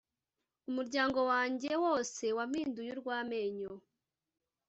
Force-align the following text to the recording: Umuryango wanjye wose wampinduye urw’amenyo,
Umuryango 0.69 1.19
wanjye 1.31 1.69
wose 1.83 2.23
wampinduye 2.37 2.89
urw’amenyo, 2.95 3.73